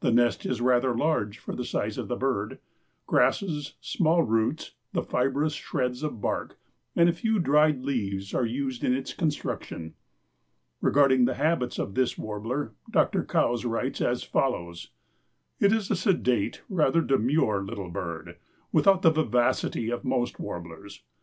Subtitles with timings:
[0.00, 2.58] The nest is rather large for the size of the bird.
[3.06, 6.58] Grasses, small roots, the fibrous shreds of bark
[6.96, 9.92] and a few dried leaves are used in its construction.
[10.80, 13.22] Regarding the habits of this warbler Dr.
[13.24, 14.88] Coues writes as follows:
[15.60, 18.38] "It is a sedate, rather a demure, little bird,
[18.72, 21.02] without the vivacity of most warblers.